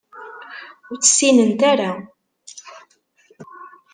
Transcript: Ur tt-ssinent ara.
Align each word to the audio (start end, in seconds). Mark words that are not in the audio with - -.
Ur 0.91 0.97
tt-ssinent 0.97 1.61
ara. 1.71 1.91